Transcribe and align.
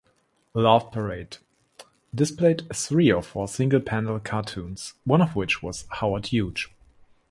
"Laugh 0.55 0.91
Parade" 0.91 1.37
displayed 2.15 2.63
three 2.75 3.11
or 3.11 3.21
four 3.21 3.47
single-panel 3.47 4.19
cartoons, 4.21 4.95
one 5.03 5.21
of 5.21 5.35
which 5.35 5.61
was 5.61 5.85
"Howard 5.91 6.25
Huge". 6.25 6.69